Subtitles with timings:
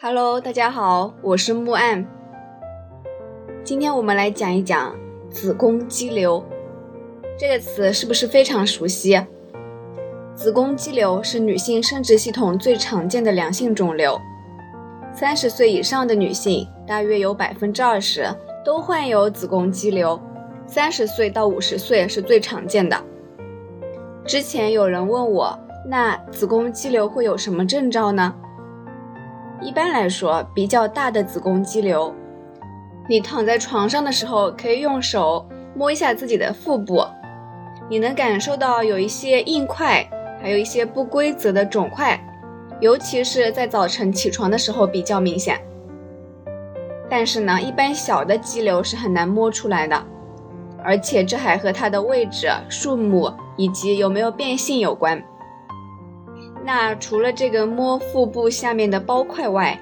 [0.00, 2.06] Hello，大家好，我是木岸。
[3.64, 4.94] 今天我们来讲一讲
[5.28, 6.40] 子宫肌瘤
[7.36, 9.20] 这个词是不是非常熟悉？
[10.36, 14.16] 子宫肌瘤是女性生殖系统最常见的良性肿瘤，
[15.12, 18.24] 三十岁以上的女性大约有百分之二十
[18.64, 20.20] 都患有子宫肌瘤，
[20.64, 22.96] 三十岁到五十岁是最常见的。
[24.24, 28.32] 之前有人问我，那子宫肌瘤会有什么征兆呢？
[29.60, 32.14] 一般来说，比较大的子宫肌瘤，
[33.08, 35.44] 你躺在床上的时候，可以用手
[35.74, 37.04] 摸一下自己的腹部，
[37.90, 40.08] 你能感受到有一些硬块，
[40.40, 42.20] 还有一些不规则的肿块，
[42.80, 45.60] 尤其是在早晨起床的时候比较明显。
[47.10, 50.00] 但是呢，一般小的肌瘤是很难摸出来的，
[50.84, 55.20] 而且这还和它的位置、数目以及有没有变性有关。
[56.68, 59.80] 那除了这个摸腹部下面的包块外，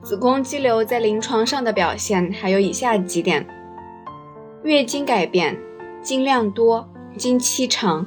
[0.00, 3.44] 子宫肌瘤在临床上的表现还有以下几点：
[4.62, 5.58] 月经改变、
[6.00, 8.06] 经量多、经期长、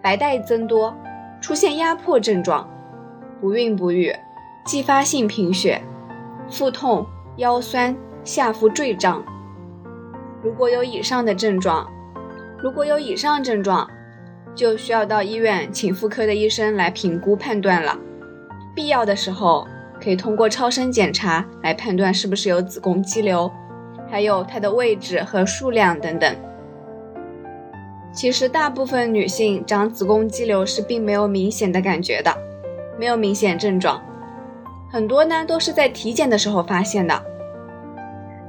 [0.00, 0.96] 白带增多、
[1.40, 2.70] 出现压迫症状、
[3.40, 4.14] 不孕不育、
[4.64, 5.82] 继发性贫血、
[6.48, 7.04] 腹痛、
[7.38, 9.24] 腰酸、下腹坠胀。
[10.40, 11.90] 如果有以上的症状，
[12.62, 13.90] 如果有以上症状。
[14.58, 17.96] 就需要到医院请妇科的医生来评估判断了。
[18.74, 19.64] 必要的时候，
[20.02, 23.48] 可以通过超声检查来判断是不是有子宫肌瘤，
[24.10, 26.34] 还有它的位置和数量等等。
[28.12, 32.36] 其实，大部分女性长子宫肌瘤是并没有明显的感觉的，
[32.98, 34.02] 没有明显症状，
[34.90, 37.22] 很多呢都是在体检的时候发现的。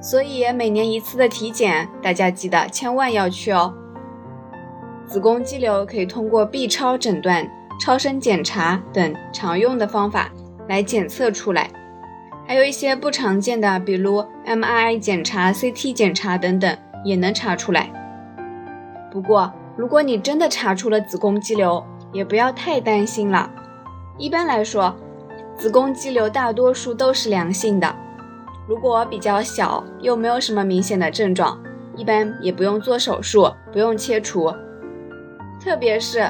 [0.01, 3.71] 所以每年一次的体检，大家记得千万要去哦。
[5.09, 10.29] 子宫肌瘤可以通过 B 超诊断、超声检查等常用的方法
[10.67, 11.67] 来检测出来，
[12.45, 17.91] 还有一些不常见的，比如 MRI 检查、CT 检查等等也能查出来。
[19.11, 21.83] 不过，如果你真的查出了子宫肌瘤，
[22.13, 23.49] 也不要太担心了。
[24.19, 24.95] 一般来说，
[25.57, 27.95] 子宫肌瘤大多数都是良性的，
[28.67, 31.59] 如果比较小又没有什么明显的症状，
[31.95, 34.53] 一般也不用做手术，不用切除。
[35.61, 36.29] 特别是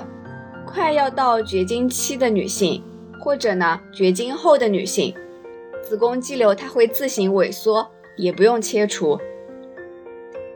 [0.66, 2.84] 快要到绝经期的女性，
[3.22, 5.14] 或者呢绝经后的女性，
[5.84, 9.20] 子宫肌瘤它会自行萎缩，也不用切除。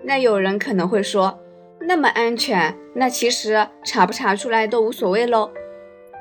[0.04, 1.40] 那有人可能会说，
[1.82, 5.52] 那么安全，那其实查不查出来都无所谓喽？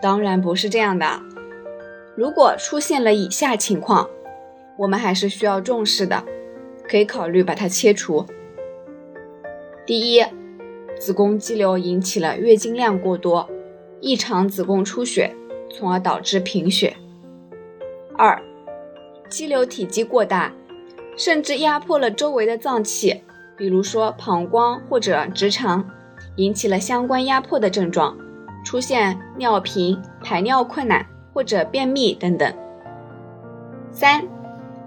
[0.02, 1.06] 当然不是这样的。
[2.14, 4.08] 如果出现了以下情况，
[4.78, 6.22] 我们还是需要重视的，
[6.86, 8.26] 可以考虑把它切除。
[9.86, 10.22] 第一。
[11.00, 13.48] 子宫肌瘤引起了月经量过多，
[14.00, 15.34] 异常子宫出血，
[15.70, 16.96] 从而导致贫血。
[18.16, 18.40] 二，
[19.28, 20.52] 肌瘤体积过大，
[21.16, 23.22] 甚至压迫了周围的脏器，
[23.56, 25.84] 比如说膀胱或者直肠，
[26.36, 28.16] 引起了相关压迫的症状，
[28.64, 32.54] 出现尿频、排尿困难或者便秘等等。
[33.90, 34.24] 三，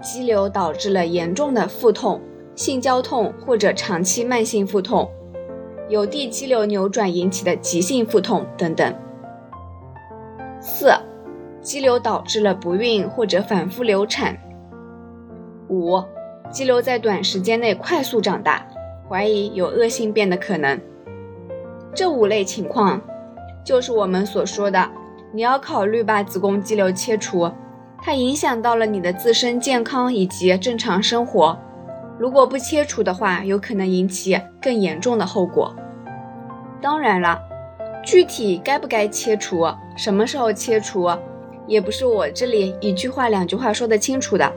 [0.01, 2.21] 肌瘤导致了严重的腹痛、
[2.55, 5.11] 性交痛或者长期慢性腹痛。
[5.87, 8.93] 有地肌瘤扭转引起的急性腹痛等等。
[10.59, 10.91] 四，
[11.61, 14.35] 肌瘤导致了不孕或者反复流产。
[15.69, 16.01] 五，
[16.49, 18.65] 肌瘤在短时间内快速长大，
[19.07, 20.79] 怀疑有恶性变的可能。
[21.93, 22.99] 这五类情况，
[23.63, 24.89] 就是我们所说的，
[25.31, 27.51] 你要考虑把子宫肌瘤切除，
[28.01, 31.57] 它影响到了你的自身健康以及正常生活。
[32.17, 35.75] 如果不切除的话，有可能引起更严重的后果。
[36.81, 37.39] 当然了，
[38.03, 39.65] 具体该不该切除，
[39.97, 41.09] 什么时候切除，
[41.67, 44.51] 也不是我这里一句话两句话说得清楚的。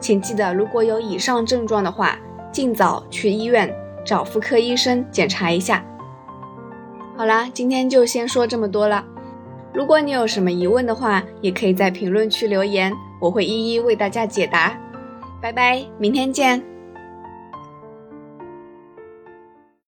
[0.00, 2.18] 请记得，如果有以上症状的话，
[2.52, 5.84] 尽早去医院找妇科医生检查一下。
[7.16, 9.04] 好啦，今天就先说这么多了。
[9.72, 14.78] 如果你有什么疑问的话，也可以在评论区留言，我会一一为大家解答。
[15.40, 16.77] 拜拜，明天见。